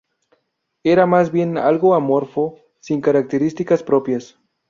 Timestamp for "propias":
3.83-4.35